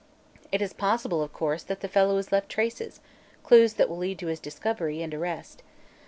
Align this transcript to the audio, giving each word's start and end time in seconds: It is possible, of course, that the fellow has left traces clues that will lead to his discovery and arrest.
It 0.51 0.63
is 0.63 0.73
possible, 0.73 1.21
of 1.21 1.31
course, 1.31 1.61
that 1.61 1.81
the 1.81 1.87
fellow 1.87 2.15
has 2.15 2.31
left 2.31 2.49
traces 2.49 3.01
clues 3.43 3.75
that 3.75 3.87
will 3.87 3.99
lead 3.99 4.17
to 4.17 4.25
his 4.33 4.39
discovery 4.39 5.03
and 5.03 5.13
arrest. 5.13 5.61